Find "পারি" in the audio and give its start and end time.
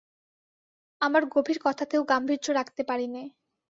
2.89-3.07